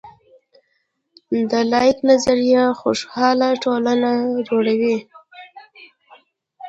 [1.51, 4.11] د لاک نظریه خوشحاله ټولنه
[4.47, 4.97] جوړوي.